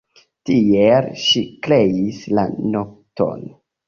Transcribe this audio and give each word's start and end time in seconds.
Tiel 0.49 1.09
ŝi 1.23 1.43
kreis 1.67 2.21
la 2.39 2.47
nokton. 2.77 3.45